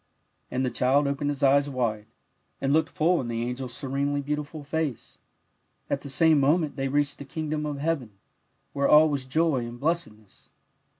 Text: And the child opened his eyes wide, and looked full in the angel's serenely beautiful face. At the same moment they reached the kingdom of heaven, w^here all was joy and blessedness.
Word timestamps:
And 0.49 0.65
the 0.65 0.71
child 0.71 1.05
opened 1.05 1.29
his 1.29 1.43
eyes 1.43 1.69
wide, 1.69 2.07
and 2.59 2.73
looked 2.73 2.89
full 2.89 3.21
in 3.21 3.27
the 3.27 3.45
angel's 3.47 3.75
serenely 3.75 4.19
beautiful 4.19 4.63
face. 4.63 5.19
At 5.91 6.01
the 6.01 6.09
same 6.09 6.39
moment 6.39 6.75
they 6.75 6.87
reached 6.87 7.19
the 7.19 7.23
kingdom 7.23 7.67
of 7.67 7.77
heaven, 7.77 8.09
w^here 8.75 8.89
all 8.89 9.09
was 9.09 9.25
joy 9.25 9.57
and 9.59 9.79
blessedness. 9.79 10.49